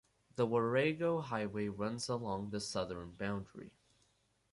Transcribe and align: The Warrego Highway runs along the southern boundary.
The 0.35 0.47
Warrego 0.47 1.21
Highway 1.25 1.67
runs 1.67 2.09
along 2.09 2.49
the 2.49 2.59
southern 2.59 3.11
boundary. 3.11 3.69